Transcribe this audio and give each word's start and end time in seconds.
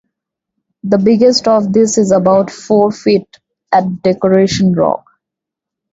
The 0.83 0.97
biggest 0.97 1.47
of 1.47 1.71
these 1.73 1.99
is 1.99 2.09
about 2.09 2.49
four 2.49 2.91
feet 2.91 3.37
at 3.71 4.01
Decoration 4.01 4.73
Rock. 4.73 5.05